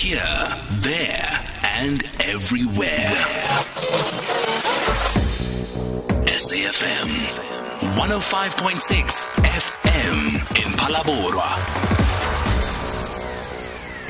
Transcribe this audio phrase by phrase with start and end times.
[0.00, 1.28] Here, there,
[1.62, 3.12] and everywhere.
[6.24, 7.10] SAFM
[7.98, 11.89] 105.6 FM in Palabora.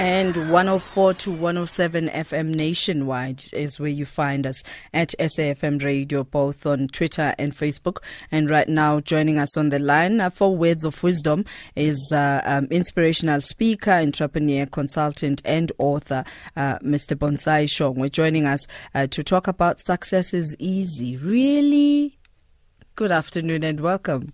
[0.00, 4.64] And 104 to 107 FM nationwide is where you find us
[4.94, 7.98] at SAFM Radio, both on Twitter and Facebook.
[8.32, 11.44] And right now, joining us on the line uh, for Words of Wisdom
[11.76, 16.24] is uh, um, inspirational speaker, entrepreneur, consultant, and author,
[16.56, 17.14] uh, Mr.
[17.14, 17.96] Bonsai Shong.
[17.96, 21.18] We're joining us uh, to talk about success is easy.
[21.18, 22.18] Really?
[22.96, 24.32] Good afternoon and welcome.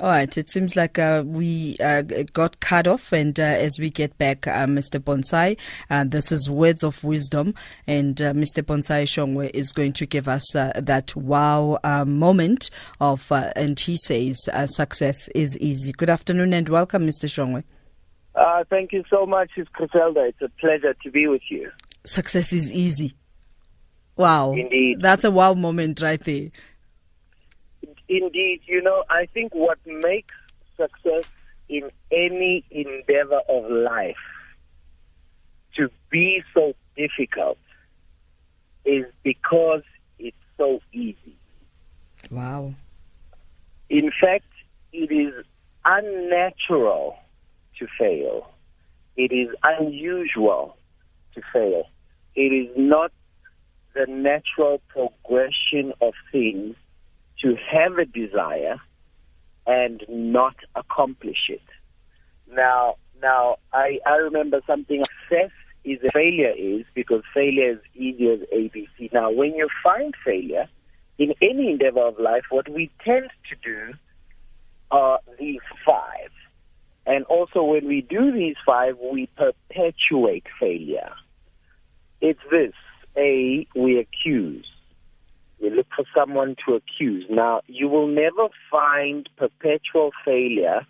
[0.00, 0.38] All right.
[0.38, 2.02] It seems like uh, we uh,
[2.32, 5.00] got cut off, and uh, as we get back, uh, Mr.
[5.00, 5.58] Bonsai,
[5.90, 7.52] uh, this is words of wisdom,
[7.84, 8.62] and uh, Mr.
[8.62, 12.70] Bonsai Shongwe is going to give us that wow moment
[13.00, 15.90] of, and he says, success is easy.
[15.90, 17.26] Good afternoon and welcome, Mr.
[17.26, 17.64] Shongwe.
[18.70, 20.26] thank you so much, it's Griselda.
[20.26, 21.72] It's a pleasure to be with you.
[22.04, 23.16] Success is easy.
[24.16, 24.52] Wow.
[24.52, 25.00] Indeed.
[25.00, 26.50] That's a wow moment right there.
[28.08, 30.34] Indeed, you know, I think what makes
[30.76, 31.24] success
[31.68, 34.16] in any endeavor of life
[35.76, 37.58] to be so difficult
[38.84, 39.82] is because
[40.18, 41.36] it's so easy.
[42.30, 42.74] Wow.
[43.90, 44.46] In fact,
[44.92, 45.44] it is
[45.84, 47.18] unnatural
[47.78, 48.50] to fail.
[49.16, 50.76] It is unusual
[51.34, 51.88] to fail.
[52.34, 53.12] It is not
[53.94, 56.76] the natural progression of things
[57.42, 58.80] to have a desire
[59.66, 61.62] and not accomplish it.
[62.50, 65.50] Now, now I, I remember something success
[65.84, 69.12] is a failure is because failure is easy as ABC.
[69.12, 70.68] Now, when you find failure
[71.18, 73.94] in any endeavor of life, what we tend to do
[74.90, 76.30] are these five.
[77.06, 81.10] And also, when we do these five, we perpetuate failure.
[82.20, 82.74] It's this
[83.16, 84.66] A, we accuse.
[85.98, 87.26] For someone to accuse.
[87.28, 90.86] Now, you will never find perpetual failure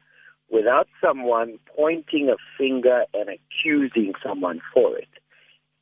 [0.50, 5.08] without someone pointing a finger and accusing someone for it.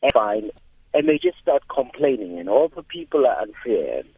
[0.00, 0.50] And fine,
[0.94, 3.98] and they just start complaining, and all the people are unfair.
[3.98, 4.08] And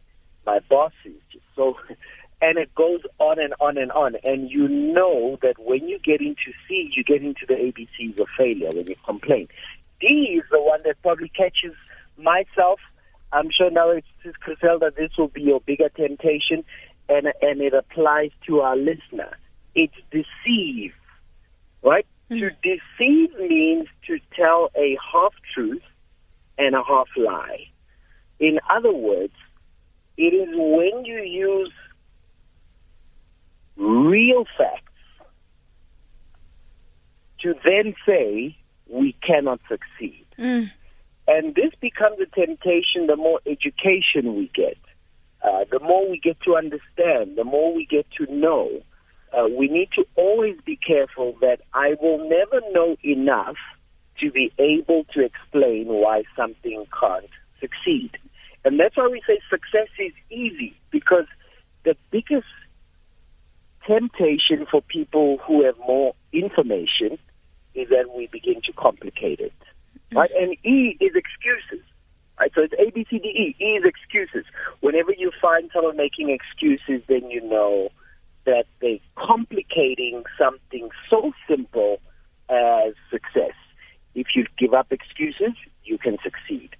[0.45, 1.73] my boss is just so,
[2.43, 4.13] and it goes on and on and on.
[4.23, 8.27] And you know that when you get into C, you get into the ABCs of
[8.37, 9.47] failure when you complain.
[9.99, 11.73] D is the one that probably catches
[12.15, 12.79] myself
[13.31, 14.07] I'm sure now it's
[14.39, 16.63] Griselda, this will be your bigger temptation,
[17.07, 19.37] and and it applies to our listener.
[19.75, 20.93] It's deceive,
[21.83, 22.05] right?
[22.29, 22.39] Mm-hmm.
[22.39, 25.81] To deceive means to tell a half truth
[26.57, 27.67] and a half lie.
[28.39, 29.33] In other words,
[30.17, 31.71] it is when you use
[33.77, 34.85] real facts
[37.41, 38.55] to then say
[38.89, 40.25] we cannot succeed.
[40.37, 40.71] Mm.
[41.31, 44.79] And this becomes a temptation the more education we get.
[45.43, 48.81] Uh, the more we get to understand, the more we get to know.
[49.31, 53.57] Uh, we need to always be careful that I will never know enough
[54.19, 57.29] to be able to explain why something can't
[57.59, 58.17] succeed.
[58.65, 61.27] And that's why we say success is easy, because
[61.85, 62.47] the biggest
[63.85, 67.19] temptation for people who have more information
[67.75, 69.53] is that we begin to complicate it
[70.13, 70.31] right?
[70.39, 71.85] And E is excuses.
[72.39, 73.55] Right, so it's A, B, C, D, E.
[73.61, 74.45] E is excuses.
[74.79, 77.89] Whenever you find someone making excuses, then you know
[78.45, 81.99] that they're complicating something so simple
[82.49, 83.51] as success.
[84.15, 85.53] If you give up excuses,
[85.83, 86.77] you can succeed.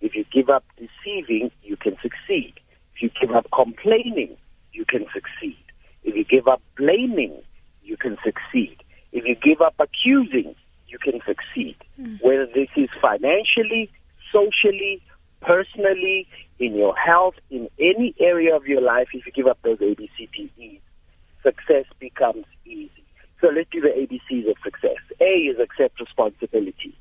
[0.00, 2.54] If you give up deceiving, you can succeed.
[2.94, 4.36] If you give up complaining,
[4.72, 5.62] you can succeed.
[6.04, 7.42] If you give up blaming,
[7.82, 8.82] you can succeed.
[9.12, 10.54] If you give up accusing,
[10.92, 11.76] you can succeed.
[11.98, 12.22] Mm.
[12.22, 13.90] Whether this is financially,
[14.30, 15.02] socially,
[15.40, 19.78] personally, in your health, in any area of your life, if you give up those
[19.78, 20.80] ABCDEs,
[21.42, 22.90] success becomes easy.
[23.40, 24.98] So let's do the ABCs of success.
[25.20, 26.96] A is accept responsibility.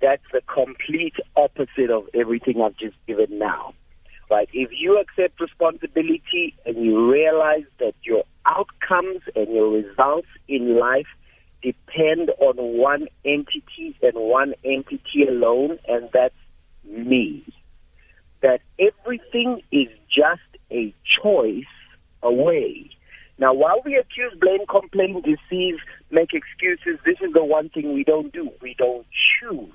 [0.00, 3.74] That's the complete opposite of everything I've just given now.
[4.30, 4.48] Right?
[4.54, 11.06] If you accept responsibility and you realize that your outcomes and your results in life
[11.64, 16.34] depend on one entity and one entity alone, and that's
[16.84, 17.42] me.
[18.42, 21.64] That everything is just a choice
[22.22, 22.90] away.
[23.38, 25.76] Now, while we accuse, blame, complain, deceive,
[26.10, 28.50] make excuses, this is the one thing we don't do.
[28.60, 29.06] We don't
[29.40, 29.72] choose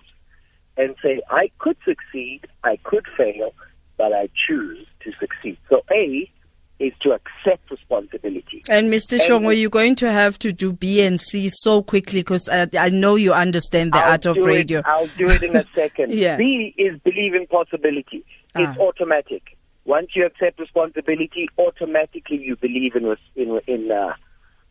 [0.77, 3.53] and say, I could succeed, I could fail,
[3.97, 5.57] but I choose to succeed.
[5.69, 6.31] So, A,
[6.79, 8.63] is to accept responsibility.
[8.69, 9.19] And Mr.
[9.21, 12.21] Shong, are you going to have to do B and C so quickly?
[12.21, 14.79] Because I, I, know you understand the I'll art of radio.
[14.79, 16.13] It, I'll do it in a second.
[16.13, 16.37] yeah.
[16.37, 18.23] B is believe in possibility.
[18.55, 18.81] It's ah.
[18.81, 19.57] automatic.
[19.85, 24.13] Once you accept responsibility, automatically you believe in in in uh,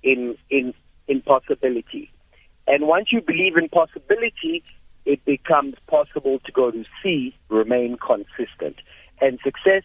[0.02, 0.72] in, in
[1.08, 2.10] in possibility.
[2.66, 4.62] And once you believe in possibility,
[5.04, 8.76] it becomes possible to go to C, remain consistent.
[9.20, 9.82] And success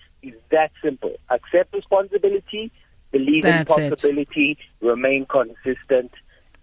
[0.54, 1.14] that simple.
[1.30, 2.72] Accept responsibility,
[3.12, 4.86] believe That's in possibility, it.
[4.86, 6.12] remain consistent,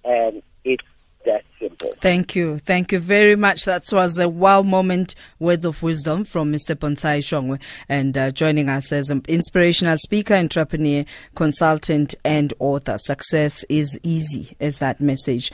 [0.05, 0.85] and it's
[1.27, 1.91] that simple.
[2.01, 2.59] Thank you.
[2.59, 3.65] Thank you very much.
[3.67, 6.75] That was a wow moment, words of wisdom from Mr.
[6.75, 11.05] Bonsai Shongwe, and uh, joining us as an inspirational speaker, entrepreneur,
[11.35, 12.97] consultant, and author.
[12.99, 15.53] Success is easy, is that message.